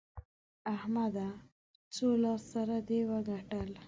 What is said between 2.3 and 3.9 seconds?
سره دې وګټل؟